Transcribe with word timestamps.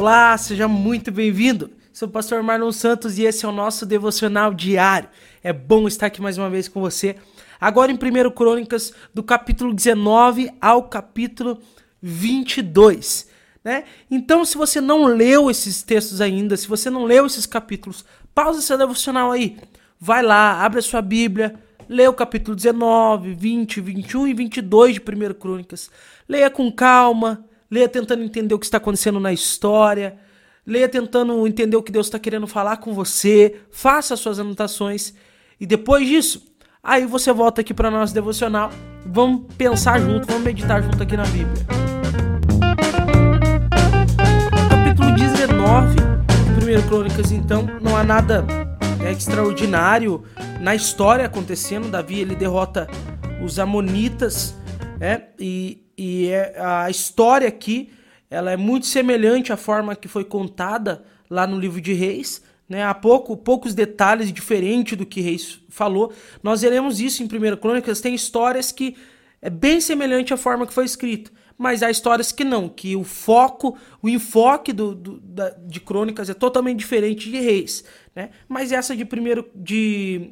Olá, 0.00 0.34
seja 0.38 0.66
muito 0.66 1.12
bem-vindo. 1.12 1.70
Sou 1.92 2.08
o 2.08 2.10
pastor 2.10 2.42
Marlon 2.42 2.72
Santos 2.72 3.18
e 3.18 3.24
esse 3.24 3.44
é 3.44 3.48
o 3.48 3.52
nosso 3.52 3.84
devocional 3.84 4.54
diário. 4.54 5.10
É 5.42 5.52
bom 5.52 5.86
estar 5.86 6.06
aqui 6.06 6.22
mais 6.22 6.38
uma 6.38 6.48
vez 6.48 6.68
com 6.68 6.80
você. 6.80 7.16
Agora 7.60 7.92
em 7.92 7.96
1 7.96 8.30
Crônicas, 8.30 8.94
do 9.12 9.22
capítulo 9.22 9.74
19 9.74 10.52
ao 10.58 10.84
capítulo 10.84 11.60
22. 12.00 13.28
Né? 13.62 13.84
Então, 14.10 14.42
se 14.42 14.56
você 14.56 14.80
não 14.80 15.04
leu 15.04 15.50
esses 15.50 15.82
textos 15.82 16.22
ainda, 16.22 16.56
se 16.56 16.66
você 16.66 16.88
não 16.88 17.04
leu 17.04 17.26
esses 17.26 17.44
capítulos, 17.44 18.02
pausa 18.34 18.62
seu 18.62 18.78
devocional 18.78 19.30
aí. 19.30 19.58
Vai 20.00 20.22
lá, 20.22 20.64
abre 20.64 20.78
a 20.78 20.82
sua 20.82 21.02
Bíblia, 21.02 21.56
lê 21.86 22.08
o 22.08 22.14
capítulo 22.14 22.56
19, 22.56 23.34
20, 23.34 23.82
21 23.82 24.28
e 24.28 24.32
22 24.32 24.94
de 24.94 25.00
1 25.02 25.34
Crônicas. 25.34 25.90
Leia 26.26 26.48
com 26.48 26.72
calma, 26.72 27.44
leia 27.70 27.88
tentando 27.88 28.22
entender 28.24 28.54
o 28.54 28.58
que 28.58 28.66
está 28.66 28.78
acontecendo 28.78 29.20
na 29.20 29.32
história, 29.32 30.18
leia 30.66 30.88
tentando 30.88 31.46
entender 31.46 31.76
o 31.76 31.82
que 31.82 31.92
Deus 31.92 32.06
está 32.06 32.18
querendo 32.18 32.46
falar 32.46 32.78
com 32.78 32.92
você, 32.92 33.60
faça 33.70 34.14
as 34.14 34.20
suas 34.20 34.38
anotações 34.38 35.14
e 35.60 35.66
depois 35.66 36.06
disso, 36.06 36.42
aí 36.82 37.06
você 37.06 37.32
volta 37.32 37.60
aqui 37.60 37.72
para 37.72 37.90
nosso 37.90 38.12
devocional, 38.12 38.70
vamos 39.06 39.54
pensar 39.56 40.00
junto, 40.00 40.26
vamos 40.26 40.42
meditar 40.42 40.82
junto 40.82 41.00
aqui 41.00 41.16
na 41.16 41.26
Bíblia. 41.26 41.64
Capítulo 44.68 45.14
19 45.14 45.96
de 46.58 46.76
1 46.76 46.88
Crônicas, 46.88 47.30
então, 47.30 47.68
não 47.80 47.96
há 47.96 48.02
nada 48.02 48.44
é, 49.04 49.12
extraordinário 49.12 50.24
na 50.60 50.74
história 50.74 51.26
acontecendo. 51.26 51.88
Davi 51.88 52.20
ele 52.20 52.34
derrota 52.34 52.88
os 53.42 53.58
amonitas, 53.58 54.54
é, 55.00 55.22
e 55.38 55.89
e 56.02 56.30
é, 56.30 56.54
a 56.58 56.88
história 56.88 57.46
aqui 57.46 57.92
ela 58.30 58.50
é 58.50 58.56
muito 58.56 58.86
semelhante 58.86 59.52
à 59.52 59.56
forma 59.58 59.94
que 59.94 60.08
foi 60.08 60.24
contada 60.24 61.04
lá 61.28 61.46
no 61.46 61.58
livro 61.58 61.78
de 61.78 61.92
Reis. 61.92 62.42
Né? 62.66 62.82
Há 62.82 62.94
pouco, 62.94 63.36
poucos 63.36 63.74
detalhes 63.74 64.32
diferentes 64.32 64.96
do 64.96 65.04
que 65.04 65.20
Reis 65.20 65.60
falou. 65.68 66.10
Nós 66.42 66.62
veremos 66.62 67.00
isso 67.00 67.22
em 67.22 67.26
1 67.26 67.56
Crônicas. 67.58 68.00
Tem 68.00 68.14
histórias 68.14 68.72
que 68.72 68.96
é 69.42 69.50
bem 69.50 69.78
semelhante 69.78 70.32
à 70.32 70.38
forma 70.38 70.66
que 70.66 70.72
foi 70.72 70.86
escrita. 70.86 71.30
Mas 71.58 71.82
há 71.82 71.90
histórias 71.90 72.32
que 72.32 72.44
não, 72.44 72.66
que 72.66 72.96
o 72.96 73.04
foco, 73.04 73.76
o 74.00 74.08
enfoque 74.08 74.72
do, 74.72 74.94
do 74.94 75.20
da, 75.20 75.50
de 75.50 75.80
crônicas 75.80 76.30
é 76.30 76.34
totalmente 76.34 76.78
diferente 76.78 77.30
de 77.30 77.38
reis. 77.38 77.84
Né? 78.16 78.30
Mas 78.48 78.72
essa 78.72 78.96
de 78.96 79.04
primeiro 79.04 79.46
de, 79.54 80.30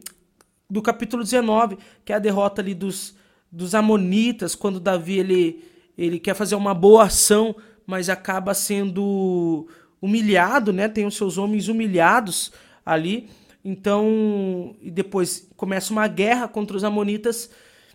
do 0.70 0.80
capítulo 0.80 1.22
19, 1.22 1.76
que 2.06 2.12
é 2.14 2.16
a 2.16 2.18
derrota 2.18 2.62
ali 2.62 2.72
dos, 2.72 3.17
dos 3.50 3.74
amonitas, 3.74 4.54
quando 4.54 4.78
Davi 4.78 5.18
ele, 5.18 5.64
ele 5.96 6.18
quer 6.18 6.34
fazer 6.34 6.54
uma 6.54 6.74
boa 6.74 7.04
ação, 7.04 7.56
mas 7.86 8.08
acaba 8.08 8.52
sendo 8.54 9.66
humilhado, 10.00 10.72
né? 10.72 10.88
Tem 10.88 11.06
os 11.06 11.16
seus 11.16 11.38
homens 11.38 11.68
humilhados 11.68 12.52
ali. 12.84 13.28
Então, 13.64 14.76
e 14.80 14.90
depois 14.90 15.48
começa 15.56 15.92
uma 15.92 16.06
guerra 16.06 16.46
contra 16.48 16.76
os 16.76 16.84
amonitas, 16.84 17.50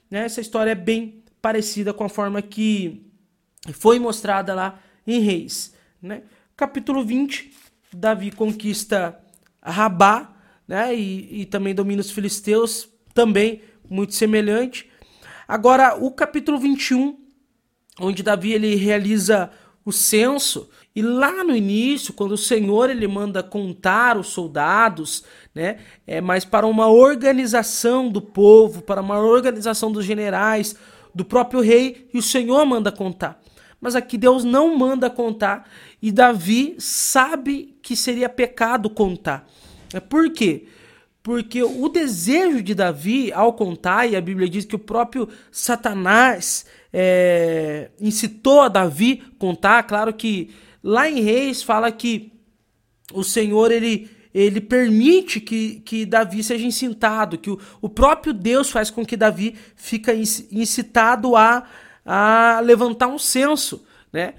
né? 0.09 0.25
Essa 0.25 0.41
história 0.41 0.71
é 0.71 0.75
bem 0.75 1.23
parecida 1.41 1.93
com 1.93 2.03
a 2.03 2.09
forma 2.09 2.41
que 2.41 3.05
foi 3.71 3.99
mostrada 3.99 4.53
lá 4.53 4.79
em 5.05 5.19
Reis, 5.19 5.73
né? 6.01 6.23
Capítulo 6.55 7.03
20, 7.03 7.51
Davi 7.93 8.31
conquista 8.31 9.19
Rabá, 9.61 10.35
né? 10.67 10.95
E, 10.95 11.41
e 11.41 11.45
também 11.45 11.73
domina 11.73 12.01
os 12.01 12.11
filisteus, 12.11 12.89
também 13.13 13.61
muito 13.89 14.13
semelhante. 14.13 14.89
Agora, 15.47 15.95
o 15.95 16.11
capítulo 16.11 16.57
21, 16.57 17.17
onde 17.99 18.23
Davi 18.23 18.53
ele 18.53 18.75
realiza 18.75 19.51
o 19.85 19.91
censo, 19.91 20.69
e 20.95 21.01
lá 21.01 21.43
no 21.43 21.55
início, 21.55 22.13
quando 22.13 22.33
o 22.33 22.37
Senhor 22.37 22.89
ele 22.89 23.07
manda 23.07 23.43
contar 23.43 24.17
os 24.17 24.27
soldados, 24.27 25.23
né, 25.53 25.79
é 26.07 26.21
mais 26.21 26.45
para 26.45 26.65
uma 26.65 26.87
organização 26.87 28.09
do 28.09 28.21
povo, 28.21 28.81
para 28.81 29.01
uma 29.01 29.19
organização 29.19 29.91
dos 29.91 30.05
generais, 30.05 30.75
do 31.13 31.25
próprio 31.25 31.59
rei, 31.59 32.09
e 32.13 32.17
o 32.17 32.21
Senhor 32.21 32.65
manda 32.65 32.91
contar. 32.91 33.41
Mas 33.81 33.95
aqui 33.95 34.17
Deus 34.17 34.45
não 34.45 34.77
manda 34.77 35.09
contar, 35.09 35.69
e 36.01 36.11
Davi 36.11 36.75
sabe 36.79 37.77
que 37.81 37.95
seria 37.95 38.29
pecado 38.29 38.89
contar. 38.89 39.45
É 39.93 39.99
por 39.99 40.31
quê? 40.31 40.67
Porque 41.23 41.63
o 41.63 41.87
desejo 41.87 42.61
de 42.61 42.75
Davi, 42.75 43.31
ao 43.31 43.53
contar, 43.53 44.05
e 44.05 44.15
a 44.17 44.19
Bíblia 44.19 44.49
diz 44.49 44.65
que 44.65 44.75
o 44.75 44.79
próprio 44.79 45.29
Satanás 45.49 46.65
é, 46.91 47.91
incitou 47.97 48.59
a 48.59 48.67
Davi 48.67 49.23
contar, 49.39 49.81
claro 49.83 50.13
que 50.13 50.53
lá 50.83 51.09
em 51.09 51.21
Reis 51.21 51.63
fala 51.63 51.89
que 51.93 52.33
o 53.13 53.23
Senhor 53.23 53.71
ele, 53.71 54.09
ele 54.33 54.59
permite 54.59 55.39
que, 55.39 55.79
que 55.85 56.05
Davi 56.05 56.43
seja 56.43 56.65
incitado, 56.65 57.37
que 57.37 57.49
o, 57.49 57.57
o 57.81 57.87
próprio 57.87 58.33
Deus 58.33 58.69
faz 58.69 58.89
com 58.89 59.05
que 59.05 59.15
Davi 59.15 59.55
fica 59.77 60.13
incitado 60.13 61.37
a, 61.37 61.65
a 62.05 62.59
levantar 62.61 63.07
um 63.07 63.17
censo, 63.17 63.85
né? 64.11 64.33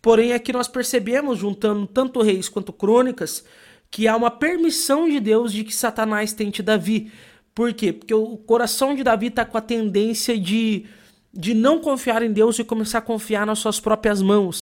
Porém, 0.00 0.32
aqui 0.32 0.52
nós 0.52 0.66
percebemos, 0.66 1.38
juntando 1.38 1.86
tanto 1.86 2.22
reis 2.22 2.48
quanto 2.48 2.72
crônicas, 2.72 3.44
que 3.92 4.08
há 4.08 4.16
uma 4.16 4.30
permissão 4.30 5.06
de 5.06 5.20
Deus 5.20 5.52
de 5.52 5.62
que 5.62 5.74
Satanás 5.74 6.32
tente 6.32 6.62
Davi. 6.62 7.12
Por 7.54 7.74
quê? 7.74 7.92
Porque 7.92 8.14
o 8.14 8.38
coração 8.38 8.94
de 8.94 9.04
Davi 9.04 9.26
está 9.26 9.44
com 9.44 9.58
a 9.58 9.60
tendência 9.60 10.36
de, 10.40 10.86
de 11.32 11.52
não 11.52 11.78
confiar 11.78 12.22
em 12.22 12.32
Deus 12.32 12.58
e 12.58 12.64
começar 12.64 12.98
a 12.98 13.02
confiar 13.02 13.46
nas 13.46 13.58
suas 13.58 13.78
próprias 13.78 14.22
mãos. 14.22 14.60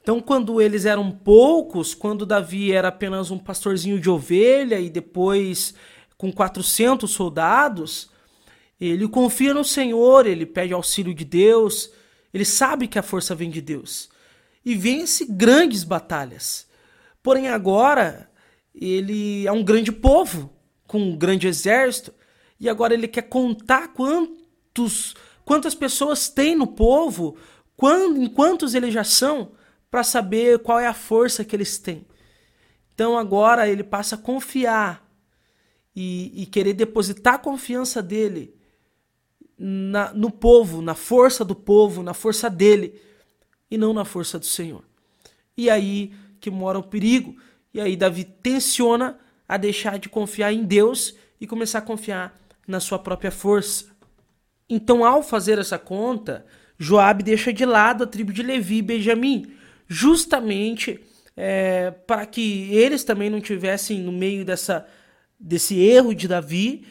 Então, 0.00 0.20
quando 0.20 0.62
eles 0.62 0.84
eram 0.84 1.10
poucos, 1.10 1.92
quando 1.92 2.24
Davi 2.24 2.70
era 2.70 2.88
apenas 2.88 3.32
um 3.32 3.38
pastorzinho 3.38 3.98
de 3.98 4.08
ovelha 4.08 4.78
e 4.78 4.88
depois 4.88 5.74
com 6.16 6.32
400 6.32 7.10
soldados, 7.10 8.08
ele 8.80 9.08
confia 9.08 9.52
no 9.52 9.64
Senhor, 9.64 10.26
ele 10.26 10.46
pede 10.46 10.72
auxílio 10.72 11.12
de 11.12 11.24
Deus, 11.24 11.90
ele 12.32 12.44
sabe 12.44 12.86
que 12.86 13.00
a 13.00 13.02
força 13.02 13.34
vem 13.34 13.50
de 13.50 13.60
Deus 13.60 14.08
e 14.64 14.76
vence 14.76 15.24
grandes 15.24 15.82
batalhas. 15.82 16.65
Porém, 17.26 17.48
agora 17.48 18.30
ele 18.72 19.48
é 19.48 19.50
um 19.50 19.64
grande 19.64 19.90
povo, 19.90 20.48
com 20.86 21.00
um 21.00 21.16
grande 21.16 21.48
exército, 21.48 22.14
e 22.60 22.68
agora 22.68 22.94
ele 22.94 23.08
quer 23.08 23.22
contar 23.22 23.88
quantos, 23.88 25.16
quantas 25.44 25.74
pessoas 25.74 26.28
tem 26.28 26.54
no 26.54 26.68
povo, 26.68 27.36
quando, 27.76 28.22
em 28.22 28.28
quantos 28.28 28.74
eles 28.74 28.94
já 28.94 29.02
são, 29.02 29.50
para 29.90 30.04
saber 30.04 30.60
qual 30.60 30.78
é 30.78 30.86
a 30.86 30.94
força 30.94 31.44
que 31.44 31.56
eles 31.56 31.78
têm. 31.78 32.06
Então 32.94 33.18
agora 33.18 33.68
ele 33.68 33.82
passa 33.82 34.14
a 34.14 34.18
confiar 34.18 35.04
e, 35.96 36.42
e 36.42 36.46
querer 36.46 36.74
depositar 36.74 37.34
a 37.34 37.38
confiança 37.38 38.00
dele 38.00 38.54
na, 39.58 40.14
no 40.14 40.30
povo, 40.30 40.80
na 40.80 40.94
força 40.94 41.44
do 41.44 41.56
povo, 41.56 42.04
na 42.04 42.14
força 42.14 42.48
dele, 42.48 43.02
e 43.68 43.76
não 43.76 43.92
na 43.92 44.04
força 44.04 44.38
do 44.38 44.46
Senhor. 44.46 44.84
E 45.56 45.68
aí 45.68 46.12
que 46.46 46.50
mora 46.50 46.78
o 46.78 46.82
perigo. 46.84 47.36
E 47.74 47.80
aí 47.80 47.96
Davi 47.96 48.22
tensiona 48.22 49.18
a 49.48 49.56
deixar 49.56 49.98
de 49.98 50.08
confiar 50.08 50.52
em 50.52 50.62
Deus 50.62 51.16
e 51.40 51.46
começar 51.46 51.80
a 51.80 51.82
confiar 51.82 52.38
na 52.68 52.78
sua 52.78 53.00
própria 53.00 53.32
força. 53.32 53.86
Então, 54.70 55.04
ao 55.04 55.24
fazer 55.24 55.58
essa 55.58 55.76
conta, 55.76 56.46
Joabe 56.78 57.24
deixa 57.24 57.52
de 57.52 57.64
lado 57.64 58.04
a 58.04 58.06
tribo 58.06 58.32
de 58.32 58.44
Levi 58.44 58.76
e 58.76 58.82
Benjamim, 58.82 59.52
justamente 59.88 61.00
é, 61.36 61.90
para 61.90 62.24
que 62.26 62.72
eles 62.72 63.02
também 63.02 63.28
não 63.28 63.40
tivessem 63.40 64.00
no 64.00 64.12
meio 64.12 64.44
dessa, 64.44 64.86
desse 65.38 65.80
erro 65.80 66.14
de 66.14 66.28
Davi 66.28 66.86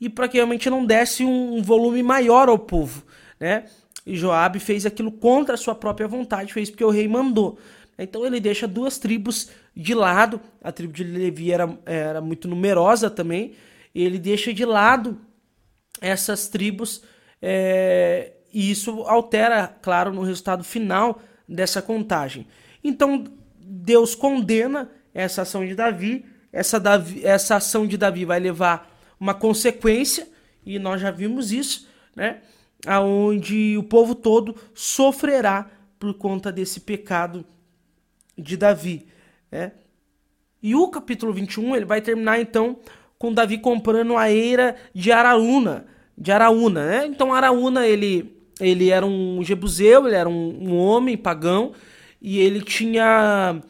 e 0.00 0.08
para 0.08 0.26
que 0.26 0.38
realmente 0.38 0.68
não 0.68 0.84
desse 0.84 1.24
um 1.24 1.62
volume 1.62 2.02
maior 2.02 2.48
ao 2.48 2.58
povo, 2.58 3.04
né? 3.38 3.64
E 4.04 4.16
Joabe 4.16 4.58
fez 4.58 4.86
aquilo 4.86 5.12
contra 5.12 5.54
a 5.54 5.58
sua 5.58 5.74
própria 5.74 6.08
vontade, 6.08 6.52
fez 6.52 6.68
porque 6.70 6.84
o 6.84 6.90
rei 6.90 7.06
mandou. 7.06 7.58
Então 7.98 8.24
ele 8.24 8.38
deixa 8.38 8.68
duas 8.68 8.98
tribos 8.98 9.50
de 9.74 9.94
lado. 9.94 10.40
A 10.62 10.70
tribo 10.70 10.92
de 10.92 11.02
Levi 11.02 11.50
era, 11.50 11.78
era 11.84 12.20
muito 12.20 12.46
numerosa 12.46 13.10
também. 13.10 13.54
Ele 13.94 14.18
deixa 14.18 14.54
de 14.54 14.64
lado 14.64 15.18
essas 16.00 16.48
tribos 16.48 17.02
é, 17.42 18.32
e 18.52 18.70
isso 18.70 19.02
altera, 19.02 19.66
claro, 19.82 20.12
no 20.12 20.22
resultado 20.22 20.62
final 20.62 21.20
dessa 21.48 21.82
contagem. 21.82 22.46
Então 22.84 23.24
Deus 23.58 24.14
condena 24.14 24.90
essa 25.12 25.42
ação 25.42 25.66
de 25.66 25.74
Davi. 25.74 26.24
Essa, 26.52 26.78
Davi, 26.78 27.24
essa 27.24 27.56
ação 27.56 27.86
de 27.86 27.96
Davi 27.96 28.24
vai 28.24 28.38
levar 28.38 28.96
uma 29.18 29.34
consequência 29.34 30.28
e 30.64 30.78
nós 30.78 31.00
já 31.00 31.10
vimos 31.10 31.50
isso, 31.52 31.88
né? 32.14 32.40
Aonde 32.86 33.76
o 33.76 33.82
povo 33.82 34.14
todo 34.14 34.54
sofrerá 34.72 35.68
por 35.98 36.14
conta 36.14 36.52
desse 36.52 36.80
pecado 36.80 37.44
de 38.38 38.56
Davi. 38.56 39.06
Né? 39.50 39.72
E 40.62 40.74
o 40.74 40.88
capítulo 40.88 41.32
21 41.32 41.76
ele 41.76 41.84
vai 41.84 42.00
terminar 42.00 42.40
então 42.40 42.78
com 43.18 43.32
Davi 43.32 43.58
comprando 43.58 44.16
a 44.16 44.30
eira 44.30 44.76
de 44.94 45.10
Araúna, 45.10 45.86
de 46.16 46.30
Araúna, 46.30 46.86
né? 46.86 47.06
Então 47.06 47.34
Araúna 47.34 47.86
ele 47.86 48.36
ele 48.60 48.90
era 48.90 49.06
um 49.06 49.42
jebuseu, 49.42 50.06
ele 50.06 50.16
era 50.16 50.28
um, 50.28 50.68
um 50.68 50.76
homem 50.76 51.16
pagão 51.16 51.72
e 52.20 52.38
ele 52.38 52.60
tinha 52.60 53.60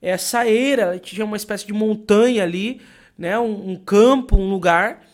essa 0.00 0.46
eira, 0.46 0.98
tinha 0.98 1.24
uma 1.24 1.36
espécie 1.36 1.66
de 1.66 1.72
montanha 1.72 2.42
ali, 2.42 2.80
né, 3.16 3.38
um, 3.38 3.72
um 3.72 3.76
campo, 3.76 4.36
um 4.36 4.48
lugar, 4.48 5.04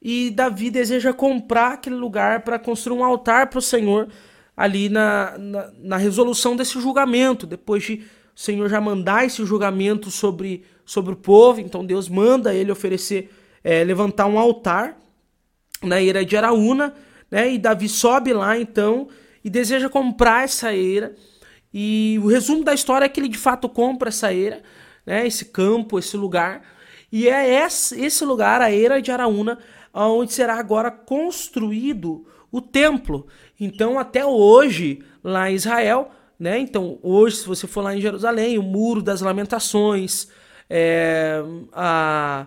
e 0.00 0.30
Davi 0.30 0.70
deseja 0.70 1.12
comprar 1.12 1.74
aquele 1.74 1.96
lugar 1.96 2.42
para 2.42 2.58
construir 2.58 2.98
um 2.98 3.04
altar 3.04 3.48
para 3.48 3.58
o 3.58 3.62
Senhor 3.62 4.08
ali 4.56 4.88
na, 4.88 5.36
na, 5.38 5.70
na, 5.78 5.96
resolução 5.96 6.54
desse 6.54 6.78
julgamento, 6.80 7.46
depois 7.46 7.82
de 7.82 8.02
Senhor 8.40 8.70
já 8.70 8.80
mandar 8.80 9.26
esse 9.26 9.44
julgamento 9.44 10.10
sobre, 10.10 10.64
sobre 10.82 11.12
o 11.12 11.16
povo, 11.16 11.60
então 11.60 11.84
Deus 11.84 12.08
manda 12.08 12.54
ele 12.54 12.72
oferecer, 12.72 13.30
é, 13.62 13.84
levantar 13.84 14.24
um 14.24 14.38
altar 14.38 14.96
na 15.82 16.00
eira 16.00 16.24
de 16.24 16.38
Araúna, 16.38 16.94
né, 17.30 17.52
e 17.52 17.58
Davi 17.58 17.86
sobe 17.86 18.32
lá 18.32 18.58
então 18.58 19.08
e 19.44 19.50
deseja 19.50 19.90
comprar 19.90 20.44
essa 20.44 20.74
eira, 20.74 21.14
e 21.70 22.18
o 22.22 22.28
resumo 22.28 22.64
da 22.64 22.72
história 22.72 23.04
é 23.04 23.10
que 23.10 23.20
ele 23.20 23.28
de 23.28 23.36
fato 23.36 23.68
compra 23.68 24.08
essa 24.08 24.32
eira, 24.32 24.62
né, 25.04 25.26
esse 25.26 25.44
campo, 25.44 25.98
esse 25.98 26.16
lugar, 26.16 26.62
e 27.12 27.28
é 27.28 27.62
esse 27.62 28.24
lugar, 28.24 28.62
a 28.62 28.72
eira 28.72 29.02
de 29.02 29.12
Araúna, 29.12 29.58
onde 29.92 30.32
será 30.32 30.54
agora 30.54 30.90
construído 30.90 32.26
o 32.50 32.62
templo. 32.62 33.26
Então, 33.60 33.98
até 33.98 34.24
hoje, 34.24 35.02
lá 35.22 35.50
em 35.50 35.56
Israel, 35.56 36.10
né? 36.40 36.58
Então, 36.58 36.98
hoje, 37.02 37.36
se 37.36 37.46
você 37.46 37.66
for 37.66 37.82
lá 37.82 37.94
em 37.94 38.00
Jerusalém, 38.00 38.56
o 38.56 38.62
Muro 38.62 39.02
das 39.02 39.20
Lamentações, 39.20 40.26
é, 40.70 41.42
a, 41.70 42.46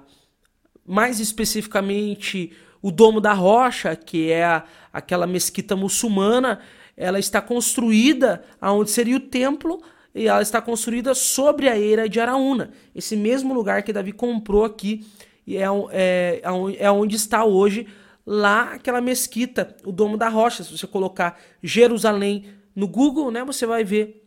mais 0.84 1.20
especificamente 1.20 2.52
o 2.82 2.90
Domo 2.90 3.22
da 3.22 3.34
Rocha, 3.34 3.96
que 3.96 4.32
é 4.32 4.44
a, 4.44 4.64
aquela 4.92 5.28
mesquita 5.28 5.76
muçulmana, 5.76 6.60
ela 6.98 7.20
está 7.20 7.40
construída 7.40 8.44
aonde 8.60 8.90
seria 8.90 9.16
o 9.16 9.20
templo 9.20 9.80
e 10.16 10.28
ela 10.28 10.42
está 10.42 10.60
construída 10.60 11.14
sobre 11.14 11.70
a 11.70 11.78
eira 11.78 12.10
de 12.10 12.20
Araúna, 12.20 12.72
esse 12.96 13.16
mesmo 13.16 13.54
lugar 13.54 13.84
que 13.84 13.94
Davi 13.94 14.12
comprou 14.12 14.66
aqui 14.66 15.06
e 15.46 15.58
é, 15.58 15.66
é, 15.92 16.42
é 16.80 16.92
onde 16.92 17.16
está 17.16 17.46
hoje 17.46 17.88
lá 18.26 18.74
aquela 18.74 19.02
mesquita, 19.02 19.76
o 19.86 19.92
Domo 19.92 20.18
da 20.18 20.30
Rocha. 20.30 20.64
Se 20.64 20.76
você 20.76 20.88
colocar 20.88 21.40
Jerusalém 21.62 22.46
no 22.76 22.88
Google, 22.88 23.32
né, 23.32 23.44
você 23.44 23.66
vai 23.66 23.84
ver 23.84 24.24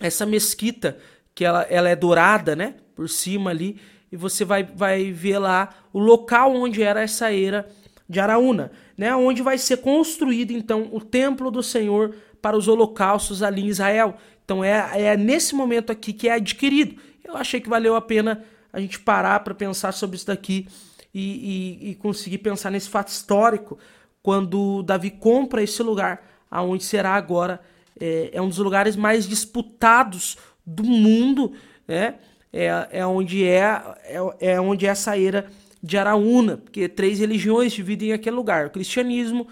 essa 0.00 0.26
mesquita, 0.26 0.98
que 1.34 1.44
ela, 1.44 1.62
ela 1.62 1.88
é 1.88 1.96
dourada, 1.96 2.56
né, 2.56 2.74
por 2.94 3.08
cima 3.08 3.50
ali, 3.50 3.78
e 4.10 4.16
você 4.16 4.44
vai, 4.44 4.62
vai 4.62 5.12
ver 5.12 5.38
lá 5.38 5.74
o 5.92 5.98
local 5.98 6.54
onde 6.54 6.82
era 6.82 7.02
essa 7.02 7.32
era 7.32 7.68
de 8.08 8.20
Araúna, 8.20 8.70
né, 8.96 9.14
onde 9.14 9.42
vai 9.42 9.58
ser 9.58 9.78
construído 9.78 10.52
então 10.52 10.88
o 10.92 11.00
templo 11.00 11.50
do 11.50 11.62
Senhor 11.62 12.14
para 12.40 12.56
os 12.56 12.68
holocaustos 12.68 13.42
ali 13.42 13.62
em 13.62 13.68
Israel. 13.68 14.16
Então 14.44 14.62
é, 14.62 14.90
é 14.94 15.16
nesse 15.16 15.54
momento 15.54 15.90
aqui 15.90 16.12
que 16.12 16.28
é 16.28 16.34
adquirido. 16.34 17.00
Eu 17.24 17.36
achei 17.36 17.60
que 17.60 17.68
valeu 17.68 17.96
a 17.96 18.00
pena 18.00 18.44
a 18.72 18.80
gente 18.80 19.00
parar 19.00 19.40
para 19.40 19.54
pensar 19.54 19.92
sobre 19.92 20.16
isso 20.16 20.26
daqui 20.26 20.68
e, 21.12 21.80
e, 21.82 21.90
e, 21.90 21.94
conseguir 21.94 22.38
pensar 22.38 22.70
nesse 22.70 22.88
fato 22.88 23.08
histórico 23.08 23.78
quando 24.22 24.82
Davi 24.82 25.10
compra 25.10 25.62
esse 25.62 25.82
lugar, 25.82 26.22
aonde 26.50 26.84
será 26.84 27.14
agora 27.14 27.60
é, 28.00 28.30
é 28.32 28.42
um 28.42 28.48
dos 28.48 28.58
lugares 28.58 28.96
mais 28.96 29.28
disputados 29.28 30.36
do 30.64 30.84
mundo, 30.84 31.52
né? 31.86 32.16
É, 32.52 32.88
é 32.90 33.06
onde 33.06 33.44
é, 33.44 33.82
é, 34.04 34.52
é 34.52 34.60
onde 34.60 34.86
é 34.86 34.88
essa 34.88 35.18
era 35.18 35.46
de 35.82 35.98
Araúna, 35.98 36.56
porque 36.56 36.88
três 36.88 37.18
religiões 37.18 37.72
dividem 37.72 38.12
aquele 38.12 38.36
lugar: 38.36 38.66
o 38.66 38.70
cristianismo, 38.70 39.46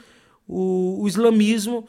o, 0.49 1.03
o 1.03 1.09
islamismo 1.09 1.87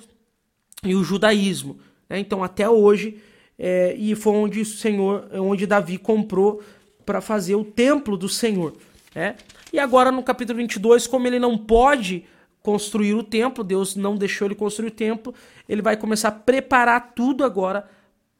e 0.83 0.93
o 0.93 1.03
judaísmo. 1.03 1.77
Né? 2.09 2.19
Então, 2.19 2.43
até 2.43 2.69
hoje, 2.69 3.17
é, 3.57 3.95
e 3.97 4.13
foi 4.15 4.33
onde 4.33 4.61
o 4.61 4.65
Senhor, 4.65 5.29
onde 5.33 5.65
Davi 5.65 5.97
comprou 5.97 6.61
para 7.05 7.21
fazer 7.21 7.55
o 7.55 7.63
templo 7.63 8.17
do 8.17 8.27
Senhor. 8.27 8.73
Né? 9.13 9.35
E 9.71 9.79
agora 9.79 10.11
no 10.11 10.23
capítulo 10.23 10.57
22, 10.57 11.07
como 11.07 11.27
ele 11.27 11.39
não 11.39 11.57
pode 11.57 12.25
construir 12.65 13.13
o 13.13 13.21
templo, 13.21 13.63
Deus 13.63 13.95
não 13.95 14.17
deixou 14.17 14.47
ele 14.47 14.55
construir 14.55 14.87
o 14.87 14.91
templo, 14.91 15.35
ele 15.69 15.83
vai 15.83 15.95
começar 15.95 16.29
a 16.29 16.31
preparar 16.31 17.13
tudo 17.13 17.43
agora 17.43 17.87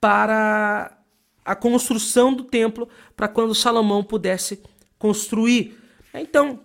para 0.01 0.97
a 1.45 1.55
construção 1.55 2.33
do 2.33 2.43
templo, 2.43 2.89
para 3.15 3.27
quando 3.27 3.53
Salomão 3.53 4.03
pudesse 4.03 4.63
construir. 4.97 5.77
Então, 6.11 6.59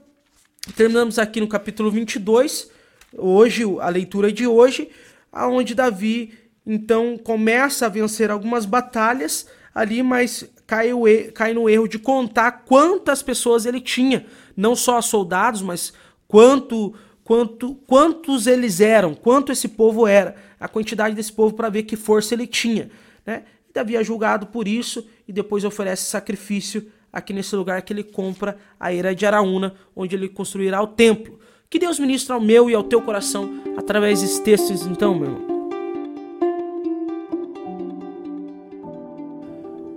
terminamos 0.74 1.18
aqui 1.18 1.38
no 1.38 1.46
capítulo 1.46 1.90
22, 1.90 2.70
hoje, 3.12 3.62
a 3.78 3.90
leitura 3.90 4.32
de 4.32 4.46
hoje, 4.46 4.88
aonde 5.30 5.74
Davi 5.74 6.32
então 6.64 7.18
começa 7.18 7.84
a 7.84 7.90
vencer 7.90 8.30
algumas 8.30 8.64
batalhas 8.64 9.46
ali, 9.74 10.02
mas 10.02 10.50
cai, 10.66 10.88
cai 11.34 11.52
no 11.52 11.68
erro 11.68 11.86
de 11.86 11.98
contar 11.98 12.64
quantas 12.64 13.22
pessoas 13.22 13.66
ele 13.66 13.82
tinha, 13.82 14.24
não 14.56 14.74
só 14.74 15.02
soldados, 15.02 15.60
mas 15.60 15.92
quanto, 16.26 16.94
quanto, 17.30 17.76
quantos 17.86 18.48
eles 18.48 18.80
eram, 18.80 19.14
quanto 19.14 19.52
esse 19.52 19.68
povo 19.68 20.04
era, 20.04 20.34
a 20.58 20.66
quantidade 20.66 21.14
desse 21.14 21.32
povo 21.32 21.54
para 21.54 21.68
ver 21.68 21.84
que 21.84 21.94
força 21.94 22.34
ele 22.34 22.44
tinha. 22.44 22.90
Né? 23.24 23.44
Davi 23.72 23.94
é 23.94 24.02
julgado 24.02 24.48
por 24.48 24.66
isso 24.66 25.06
e 25.28 25.32
depois 25.32 25.64
oferece 25.64 26.10
sacrifício 26.10 26.90
aqui 27.12 27.32
nesse 27.32 27.54
lugar 27.54 27.82
que 27.82 27.92
ele 27.92 28.02
compra 28.02 28.56
a 28.80 28.92
era 28.92 29.14
de 29.14 29.24
Araúna, 29.24 29.76
onde 29.94 30.16
ele 30.16 30.28
construirá 30.28 30.82
o 30.82 30.88
templo. 30.88 31.38
Que 31.70 31.78
Deus 31.78 32.00
ministra 32.00 32.34
ao 32.34 32.40
meu 32.40 32.68
e 32.68 32.74
ao 32.74 32.82
teu 32.82 33.00
coração 33.00 33.62
através 33.76 34.22
desses 34.22 34.40
textos, 34.40 34.84
então, 34.84 35.14
meu 35.14 35.30
irmão. 35.30 35.60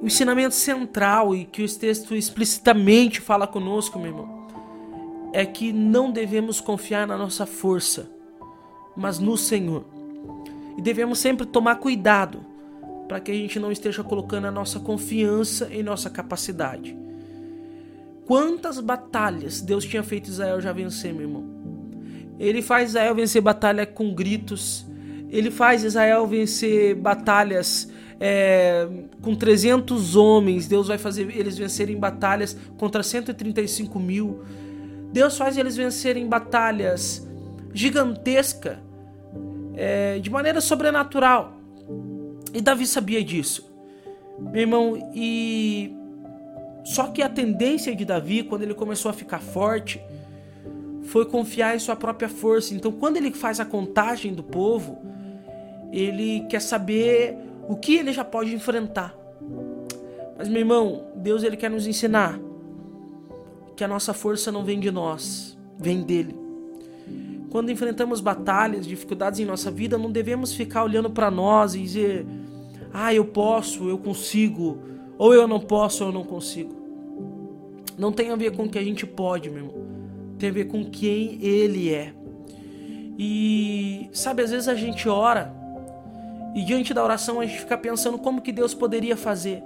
o 0.03 0.05
ensinamento 0.05 0.53
central 0.53 1.33
e 1.33 1.45
que 1.45 1.63
o 1.63 1.77
texto 1.79 2.13
explicitamente 2.13 3.21
fala 3.21 3.47
conosco, 3.47 3.97
meu 3.97 4.09
irmão, 4.09 4.42
é 5.33 5.45
que 5.45 5.73
não 5.73 6.11
devemos 6.11 6.61
confiar 6.61 7.07
na 7.07 7.17
nossa 7.17 7.45
força, 7.45 8.09
mas 8.95 9.19
no 9.19 9.35
Senhor. 9.35 9.83
E 10.77 10.81
devemos 10.81 11.19
sempre 11.19 11.45
tomar 11.45 11.75
cuidado 11.75 12.45
para 13.07 13.19
que 13.19 13.31
a 13.31 13.35
gente 13.35 13.59
não 13.59 13.71
esteja 13.71 14.03
colocando 14.03 14.45
a 14.45 14.51
nossa 14.51 14.79
confiança 14.79 15.67
em 15.71 15.83
nossa 15.83 16.09
capacidade. 16.09 16.95
Quantas 18.25 18.79
batalhas 18.79 19.59
Deus 19.59 19.83
tinha 19.83 20.03
feito 20.03 20.29
Israel 20.29 20.61
já 20.61 20.71
vencer, 20.71 21.11
meu 21.11 21.23
irmão? 21.23 21.43
Ele 22.39 22.61
faz 22.61 22.89
Israel 22.89 23.13
vencer 23.13 23.41
batalha 23.41 23.85
com 23.85 24.13
gritos. 24.13 24.85
Ele 25.29 25.51
faz 25.51 25.83
Israel 25.83 26.25
vencer 26.27 26.95
batalhas 26.95 27.91
é, 28.19 28.87
com 29.21 29.35
300 29.35 30.15
homens, 30.15 30.67
Deus 30.67 30.87
vai 30.87 30.97
fazer 30.97 31.29
eles 31.35 31.57
vencerem 31.57 31.97
batalhas 31.97 32.55
contra 32.77 33.03
135 33.03 33.99
mil. 33.99 34.43
Deus 35.13 35.37
faz 35.37 35.57
eles 35.59 35.77
vencerem 35.77 36.27
batalhas 36.27 37.25
gigantescas 37.71 38.77
é, 39.75 40.17
de 40.17 40.29
maneira 40.31 40.59
sobrenatural. 40.59 41.53
E 42.51 42.59
Davi 42.59 42.87
sabia 42.87 43.23
disso, 43.23 43.71
meu 44.39 44.61
irmão. 44.61 45.11
E 45.13 45.95
só 46.83 47.07
que 47.07 47.21
a 47.21 47.29
tendência 47.29 47.95
de 47.95 48.03
Davi, 48.03 48.41
quando 48.41 48.63
ele 48.63 48.73
começou 48.73 49.09
a 49.09 49.13
ficar 49.13 49.39
forte, 49.39 50.01
foi 51.03 51.25
confiar 51.25 51.75
em 51.75 51.79
sua 51.79 51.95
própria 51.95 52.27
força. 52.27 52.73
Então, 52.73 52.91
quando 52.91 53.17
ele 53.17 53.31
faz 53.31 53.59
a 53.59 53.65
contagem 53.65 54.33
do 54.33 54.41
povo, 54.41 54.99
ele 55.91 56.43
quer 56.49 56.59
saber 56.59 57.37
o 57.69 57.75
que 57.75 57.97
ele 57.97 58.11
já 58.11 58.25
pode 58.25 58.51
enfrentar. 58.53 59.15
Mas 60.35 60.49
meu 60.49 60.59
irmão, 60.59 61.05
Deus 61.15 61.43
ele 61.43 61.55
quer 61.55 61.69
nos 61.69 61.85
ensinar 61.85 62.39
que 63.75 63.83
a 63.83 63.87
nossa 63.87 64.13
força 64.13 64.51
não 64.51 64.63
vem 64.63 64.79
de 64.79 64.91
nós, 64.91 65.57
vem 65.77 66.01
dele. 66.01 66.35
Quando 67.49 67.71
enfrentamos 67.71 68.19
batalhas, 68.19 68.85
dificuldades 68.85 69.39
em 69.39 69.45
nossa 69.45 69.69
vida, 69.69 69.97
não 69.97 70.11
devemos 70.11 70.53
ficar 70.53 70.83
olhando 70.83 71.09
para 71.09 71.29
nós 71.29 71.75
e 71.75 71.81
dizer: 71.81 72.25
"Ah, 72.91 73.13
eu 73.13 73.25
posso, 73.25 73.89
eu 73.89 73.97
consigo", 73.97 74.79
ou 75.17 75.33
"Eu 75.33 75.47
não 75.47 75.59
posso, 75.59 76.03
eu 76.03 76.11
não 76.11 76.23
consigo". 76.23 76.73
Não 77.97 78.11
tem 78.11 78.31
a 78.31 78.35
ver 78.35 78.55
com 78.55 78.63
o 78.63 78.69
que 78.69 78.79
a 78.79 78.83
gente 78.83 79.05
pode, 79.05 79.49
meu 79.49 79.59
irmão. 79.59 79.75
Tem 80.39 80.49
a 80.49 80.53
ver 80.53 80.65
com 80.65 80.83
quem 80.85 81.37
ele 81.43 81.93
é. 81.93 82.11
E 83.17 84.09
sabe, 84.11 84.41
às 84.41 84.49
vezes 84.49 84.67
a 84.67 84.73
gente 84.73 85.07
ora 85.07 85.53
e 86.55 86.63
diante 86.63 86.93
da 86.93 87.03
oração 87.03 87.39
a 87.39 87.45
gente 87.45 87.59
fica 87.59 87.77
pensando 87.77 88.17
como 88.17 88.41
que 88.41 88.51
Deus 88.51 88.73
poderia 88.73 89.15
fazer. 89.15 89.61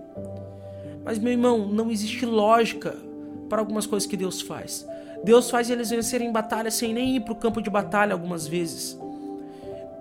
Mas 1.05 1.17
meu 1.17 1.31
irmão, 1.31 1.67
não 1.69 1.89
existe 1.89 2.25
lógica 2.25 3.06
para 3.49 3.59
algumas 3.59 3.85
coisas 3.85 4.07
que 4.07 4.17
Deus 4.17 4.41
faz. 4.41 4.87
Deus 5.23 5.49
faz 5.49 5.69
eles 5.69 5.89
vencerem 5.89 6.31
batalha 6.31 6.69
sem 6.69 6.93
nem 6.93 7.15
ir 7.15 7.21
para 7.21 7.33
o 7.33 7.35
campo 7.35 7.61
de 7.61 7.69
batalha 7.69 8.13
algumas 8.13 8.47
vezes. 8.47 8.97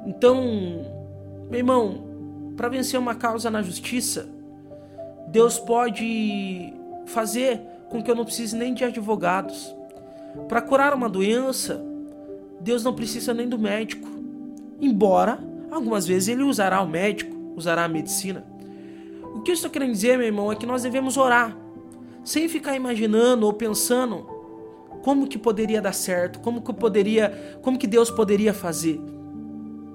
Então, 0.07 0.43
meu 1.51 1.59
irmão, 1.59 2.05
para 2.57 2.69
vencer 2.69 2.99
uma 2.99 3.15
causa 3.15 3.51
na 3.51 3.63
justiça, 3.63 4.29
Deus 5.29 5.59
pode 5.59 6.73
fazer 7.07 7.61
com 7.89 8.03
que 8.03 8.11
eu 8.11 8.15
não 8.15 8.25
precise 8.25 8.57
nem 8.57 8.75
de 8.75 8.85
advogados. 8.85 9.75
Para 10.49 10.61
curar 10.61 10.95
uma 10.95 11.09
doença, 11.09 11.83
Deus 12.61 12.85
não 12.85 12.95
precisa 12.95 13.33
nem 13.33 13.49
do 13.49 13.59
médico. 13.59 14.07
Embora 14.81 15.39
Algumas 15.71 16.07
vezes 16.07 16.29
ele 16.29 16.43
usará 16.43 16.81
o 16.81 16.89
médico, 16.89 17.37
usará 17.57 17.85
a 17.85 17.89
medicina. 17.89 18.45
O 19.35 19.43
que 19.43 19.51
eu 19.51 19.55
estou 19.55 19.71
querendo 19.71 19.93
dizer, 19.93 20.17
meu 20.17 20.27
irmão, 20.27 20.51
é 20.51 20.57
que 20.57 20.67
nós 20.67 20.83
devemos 20.83 21.17
orar, 21.17 21.57
sem 22.27 22.49
ficar 22.49 22.75
imaginando 22.75 23.47
ou 23.47 23.53
pensando 23.53 24.27
como 25.05 25.29
que 25.29 25.39
poderia 25.39 25.81
dar 25.81 25.93
certo, 25.93 26.41
como 26.41 26.61
que 26.61 26.73
poderia, 26.73 27.59
como 27.63 27.79
que 27.79 27.87
Deus 27.87 28.11
poderia 28.11 28.53
fazer, 28.53 29.01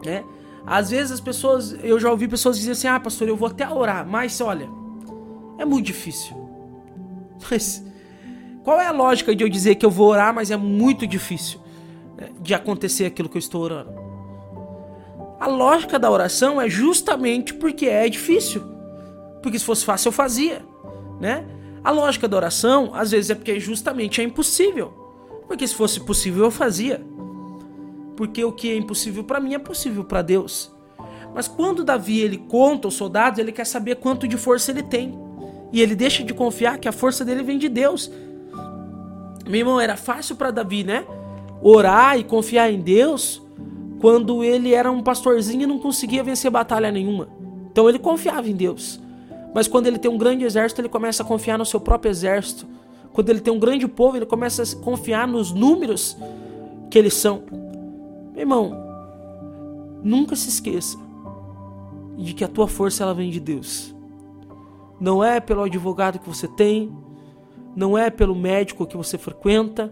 né? 0.05 0.23
Às 0.65 0.91
vezes 0.91 1.11
as 1.11 1.19
pessoas, 1.19 1.75
eu 1.83 1.99
já 1.99 2.09
ouvi 2.09 2.29
pessoas 2.29 2.57
dizer 2.57 2.71
assim: 2.71 2.87
"Ah, 2.87 2.99
pastor, 2.99 3.27
eu 3.27 3.35
vou 3.35 3.49
até 3.49 3.67
orar", 3.67 4.07
mas 4.07 4.39
olha, 4.39 4.69
é 5.57 5.65
muito 5.65 5.87
difícil. 5.87 6.39
Mas 7.51 7.83
qual 8.63 8.79
é 8.79 8.85
a 8.85 8.91
lógica 8.91 9.35
de 9.35 9.43
eu 9.43 9.49
dizer 9.49 9.75
que 9.75 9.85
eu 9.85 9.89
vou 9.89 10.07
orar, 10.09 10.31
mas 10.31 10.51
é 10.51 10.55
muito 10.55 11.07
difícil 11.07 11.59
né, 12.15 12.29
de 12.39 12.53
acontecer 12.53 13.05
aquilo 13.07 13.27
que 13.27 13.35
eu 13.35 13.39
estou 13.39 13.63
orando? 13.63 13.91
A 15.39 15.47
lógica 15.47 15.97
da 15.97 16.11
oração 16.11 16.61
é 16.61 16.69
justamente 16.69 17.55
porque 17.55 17.87
é 17.87 18.07
difícil. 18.07 18.61
Porque 19.41 19.57
se 19.57 19.65
fosse 19.65 19.83
fácil 19.83 20.09
eu 20.09 20.13
fazia, 20.13 20.61
né? 21.19 21.43
A 21.83 21.89
lógica 21.89 22.27
da 22.27 22.37
oração, 22.37 22.91
às 22.93 23.11
vezes, 23.11 23.31
é 23.31 23.35
porque 23.35 23.59
justamente 23.59 24.21
é 24.21 24.23
impossível. 24.23 24.93
Porque 25.47 25.67
se 25.67 25.75
fosse 25.75 25.99
possível 25.99 26.45
eu 26.45 26.51
fazia. 26.51 27.03
Porque 28.15 28.43
o 28.43 28.51
que 28.51 28.69
é 28.69 28.75
impossível 28.75 29.23
para 29.23 29.39
mim 29.39 29.53
é 29.55 29.59
possível 29.59 30.03
para 30.03 30.21
Deus. 30.21 30.71
Mas 31.33 31.47
quando 31.47 31.83
Davi 31.83 32.19
ele 32.19 32.37
conta 32.37 32.87
os 32.87 32.93
soldados, 32.93 33.39
ele 33.39 33.51
quer 33.51 33.65
saber 33.65 33.95
quanto 33.95 34.27
de 34.27 34.37
força 34.37 34.71
ele 34.71 34.83
tem. 34.83 35.17
E 35.73 35.81
ele 35.81 35.95
deixa 35.95 36.23
de 36.23 36.33
confiar 36.33 36.77
que 36.77 36.87
a 36.87 36.91
força 36.91 37.25
dele 37.25 37.41
vem 37.41 37.57
de 37.57 37.67
Deus. 37.67 38.11
Meu 39.47 39.59
irmão, 39.59 39.79
era 39.79 39.97
fácil 39.97 40.35
para 40.35 40.51
Davi, 40.51 40.83
né? 40.83 41.03
Orar 41.61 42.17
e 42.19 42.23
confiar 42.23 42.71
em 42.71 42.79
Deus 42.79 43.41
quando 43.99 44.43
ele 44.43 44.73
era 44.73 44.91
um 44.91 45.01
pastorzinho 45.01 45.63
e 45.63 45.67
não 45.67 45.79
conseguia 45.79 46.23
vencer 46.23 46.51
batalha 46.51 46.91
nenhuma. 46.91 47.27
Então 47.71 47.89
ele 47.89 47.99
confiava 47.99 48.47
em 48.47 48.55
Deus. 48.55 49.00
Mas 49.53 49.67
quando 49.67 49.87
ele 49.87 49.97
tem 49.97 50.09
um 50.09 50.17
grande 50.17 50.45
exército, 50.45 50.81
ele 50.81 50.89
começa 50.89 51.23
a 51.23 51.25
confiar 51.25 51.57
no 51.57 51.65
seu 51.65 51.79
próprio 51.79 52.09
exército. 52.09 52.67
Quando 53.11 53.29
ele 53.29 53.41
tem 53.41 53.53
um 53.53 53.59
grande 53.59 53.87
povo, 53.87 54.17
ele 54.17 54.25
começa 54.25 54.63
a 54.63 54.83
confiar 54.83 55.27
nos 55.27 55.51
números 55.51 56.17
que 56.89 56.97
eles 56.97 57.13
são. 57.13 57.43
Meu 58.31 58.41
irmão, 58.41 58.71
nunca 60.01 60.35
se 60.35 60.49
esqueça 60.49 60.97
de 62.17 62.33
que 62.33 62.43
a 62.43 62.47
tua 62.47 62.67
força 62.67 63.03
ela 63.03 63.13
vem 63.13 63.29
de 63.29 63.39
Deus. 63.39 63.93
Não 64.99 65.23
é 65.23 65.39
pelo 65.39 65.63
advogado 65.63 66.19
que 66.19 66.29
você 66.29 66.47
tem, 66.47 66.95
não 67.75 67.97
é 67.97 68.09
pelo 68.09 68.35
médico 68.35 68.85
que 68.85 68.95
você 68.95 69.17
frequenta, 69.17 69.91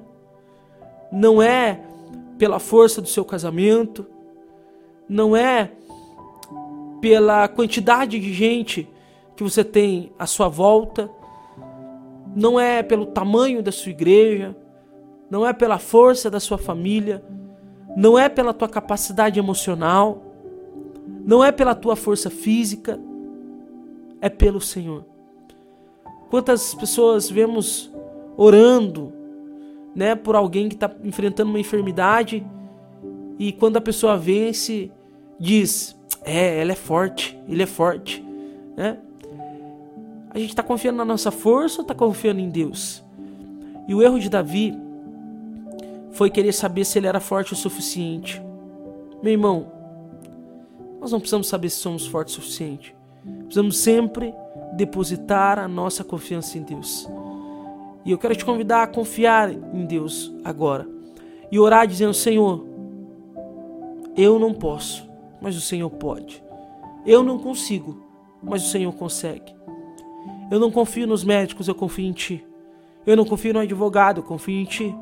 não 1.12 1.42
é 1.42 1.82
pela 2.38 2.60
força 2.60 3.02
do 3.02 3.08
seu 3.08 3.26
casamento, 3.26 4.06
não 5.08 5.36
é 5.36 5.72
pela 7.02 7.48
quantidade 7.48 8.20
de 8.20 8.34
gente 8.34 8.88
que 9.40 9.44
você 9.44 9.64
tem 9.64 10.12
à 10.20 10.26
sua 10.26 10.50
volta, 10.50 11.10
não 12.36 12.60
é 12.60 12.84
pelo 12.84 13.06
tamanho 13.06 13.64
da 13.64 13.72
sua 13.72 13.92
igreja, 13.92 14.54
não 15.30 15.48
é 15.48 15.54
pela 15.54 15.80
força 15.80 16.30
da 16.30 16.42
sua 16.42 16.58
família, 16.58 17.24
não 17.96 18.20
é 18.20 18.28
pela 18.28 18.54
tua 18.54 18.68
capacidade 18.68 19.40
emocional, 19.40 20.22
não 21.26 21.42
é 21.42 21.54
pela 21.54 21.74
tua 21.74 21.96
força 21.96 22.30
física, 22.30 23.00
é 24.20 24.28
pelo 24.28 24.60
Senhor. 24.60 25.06
Quantas 26.30 26.76
pessoas 26.76 27.30
vemos 27.30 27.90
orando, 28.36 29.14
né, 29.96 30.16
por 30.16 30.36
alguém 30.36 30.68
que 30.68 30.76
está 30.76 30.94
enfrentando 31.02 31.50
uma 31.50 31.62
enfermidade 31.62 32.46
e 33.40 33.54
quando 33.54 33.78
a 33.78 33.82
pessoa 33.82 34.18
vence, 34.18 34.92
diz: 35.40 35.98
É, 36.26 36.60
ela 36.60 36.74
é 36.74 36.76
forte, 36.76 37.40
ele 37.48 37.64
é 37.64 37.66
forte, 37.66 38.22
né? 38.76 38.98
A 40.32 40.38
gente 40.38 40.50
está 40.50 40.62
confiando 40.62 40.98
na 40.98 41.06
nossa 41.06 41.32
força 41.32 41.80
ou 41.80 41.82
está 41.82 41.96
confiando 41.96 42.40
em 42.40 42.50
Deus? 42.50 43.04
E 43.88 43.96
o 43.96 44.02
erro 44.02 44.20
de 44.20 44.30
Davi 44.30 44.78
foi 46.12 46.30
querer 46.30 46.54
saber 46.54 46.86
se 46.86 47.00
ele 47.00 47.08
era 47.08 47.20
forte 47.20 47.54
o 47.54 47.56
suficiente. 47.56 48.42
Meu 49.24 49.32
irmão, 49.32 49.72
nós 51.02 51.12
não 51.12 51.20
precisamos 51.20 51.48
saber 51.48 51.70
se 51.70 51.78
somos 51.78 52.06
fortes 52.06 52.38
o 52.38 52.42
suficiente. 52.42 52.96
Precisamos 53.46 53.78
sempre 53.78 54.34
depositar 54.74 55.58
a 55.58 55.68
nossa 55.68 56.04
confiança 56.04 56.58
em 56.58 56.62
Deus. 56.62 57.10
E 58.06 58.12
eu 58.12 58.18
quero 58.18 58.36
te 58.36 58.46
convidar 58.46 58.84
a 58.84 58.88
confiar 58.88 59.52
em 59.52 59.86
Deus 59.86 60.32
agora 60.44 60.88
e 61.52 61.60
orar 61.60 61.88
dizendo: 61.88 62.14
Senhor, 62.14 62.66
eu 64.16 64.38
não 64.38 64.54
posso, 64.54 65.10
mas 65.42 65.56
o 65.56 65.62
Senhor 65.62 65.90
pode. 65.90 66.44
Eu 67.06 67.24
não 67.24 67.40
consigo, 67.40 68.04
mas 68.42 68.66
o 68.66 68.70
Senhor 68.70 68.94
consegue. 68.94 69.59
Eu 70.50 70.60
não 70.60 70.72
confio 70.72 71.06
nos 71.06 71.24
médicos, 71.24 71.68
eu 71.68 71.76
confio 71.76 72.06
em 72.06 72.12
Ti. 72.12 72.46
Eu 73.06 73.16
não 73.16 73.26
confio 73.26 73.54
no 73.54 73.60
advogado, 73.60 74.20
eu 74.20 74.24
confio 74.24 74.60
em 74.60 74.66
Ti. 74.66 74.96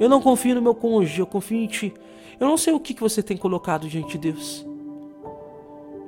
Eu 0.00 0.08
não 0.08 0.20
confio 0.20 0.54
no 0.54 0.62
meu 0.62 0.74
cônjuge, 0.74 1.20
eu 1.20 1.26
confio 1.26 1.58
em 1.58 1.66
Ti. 1.66 1.94
Eu 2.40 2.48
não 2.48 2.56
sei 2.56 2.72
o 2.72 2.80
que 2.80 2.98
você 2.98 3.22
tem 3.22 3.36
colocado 3.36 3.88
diante 3.88 4.12
de 4.12 4.32
Deus. 4.32 4.66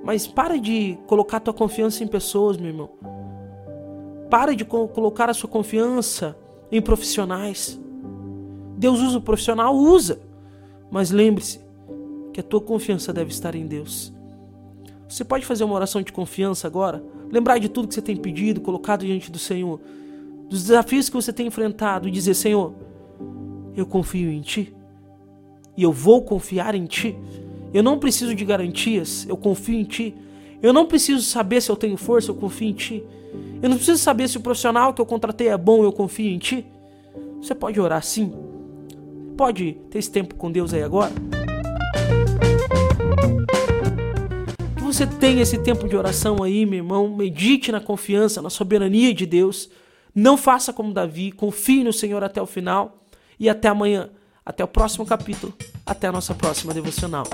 Mas 0.03 0.27
para 0.27 0.59
de 0.59 0.99
colocar 1.07 1.41
tua 1.41 1.55
confiança 1.55 2.03
em 2.03 2.07
pessoas, 2.07 2.57
meu 2.57 2.69
irmão. 2.69 2.91
Para 4.29 4.55
de 4.55 4.65
co 4.65 4.89
colocar 4.89 5.31
a 5.31 5.35
sua 5.35 5.49
confiança 5.49 6.37
em 6.73 6.81
profissionais. 6.83 7.81
Deus 8.77 9.01
usa 9.01 9.19
o 9.19 9.23
profissional, 9.23 9.75
usa. 9.75 10.21
Mas 10.91 11.11
lembre-se 11.11 11.61
que 12.33 12.41
a 12.41 12.43
tua 12.43 12.61
confiança 12.61 13.13
deve 13.13 13.31
estar 13.31 13.55
em 13.55 13.67
Deus. 13.67 14.13
Você 15.09 15.25
pode 15.25 15.47
fazer 15.47 15.65
uma 15.65 15.75
oração 15.75 16.03
de 16.03 16.13
confiança 16.13 16.67
agora? 16.67 17.03
Lembrar 17.31 17.59
de 17.59 17.69
tudo 17.69 17.89
que 17.89 17.95
você 17.95 18.03
tem 18.03 18.17
pedido, 18.17 18.61
colocado 18.61 19.05
diante 19.05 19.31
do 19.31 19.39
Senhor, 19.39 19.81
dos 20.49 20.63
desafios 20.63 21.09
que 21.09 21.17
você 21.17 21.33
tem 21.33 21.47
enfrentado 21.47 22.09
e 22.09 22.11
dizer: 22.11 22.35
Senhor, 22.35 22.75
eu 23.77 23.87
confio 23.87 24.31
em 24.31 24.41
Ti 24.41 24.75
e 25.77 25.83
eu 25.83 25.93
vou 25.93 26.23
confiar 26.23 26.75
em 26.75 26.87
Ti. 26.87 27.17
Eu 27.73 27.83
não 27.83 27.99
preciso 27.99 28.35
de 28.35 28.45
garantias, 28.45 29.27
eu 29.29 29.37
confio 29.37 29.79
em 29.79 29.85
Ti. 29.85 30.15
Eu 30.63 30.73
não 30.73 30.87
preciso 30.87 31.23
saber 31.23 31.61
se 31.61 31.71
eu 31.71 31.77
tenho 31.77 31.97
força, 31.97 32.31
eu 32.31 32.35
confio 32.35 32.69
em 32.69 32.73
Ti. 32.73 33.05
Eu 33.61 33.69
não 33.69 33.77
preciso 33.77 33.99
saber 33.99 34.29
se 34.29 34.37
o 34.37 34.41
profissional 34.41 34.95
que 34.95 35.01
eu 35.01 35.07
contratei 35.07 35.49
é 35.49 35.59
bom, 35.59 35.83
eu 35.83 35.93
confio 35.93 36.31
em 36.31 36.39
Ti. 36.39 36.65
Você 37.43 37.55
pode 37.55 37.81
orar 37.81 38.03
sim. 38.03 38.33
Pode 39.37 39.77
ter 39.91 39.99
esse 39.99 40.11
tempo 40.11 40.37
com 40.37 40.51
Deus 40.51 40.73
aí 40.73 40.83
agora. 40.83 41.13
Você 44.95 45.09
tenha 45.09 45.43
esse 45.43 45.59
tempo 45.59 45.89
de 45.89 45.97
oração 45.97 46.41
aí, 46.41 46.65
meu 46.65 46.77
irmão. 46.77 47.09
Medite 47.09 47.73
na 47.73 47.81
confiança, 47.81 48.41
na 48.41 48.49
soberania 48.49 49.13
de 49.13 49.27
Deus. 49.27 49.69
Não 50.15 50.37
faça 50.37 50.73
como 50.73 50.93
Davi, 50.93 51.33
confie 51.33 51.83
no 51.83 51.93
Senhor 51.93 52.23
até 52.23 52.41
o 52.41 52.47
final. 52.47 53.05
E 53.41 53.49
até 53.49 53.67
amanhã, 53.67 54.11
até 54.47 54.63
o 54.63 54.69
próximo 54.69 55.05
capítulo, 55.05 55.53
até 55.85 56.07
a 56.07 56.13
nossa 56.13 56.33
próxima 56.33 56.73
devocional. 56.73 57.25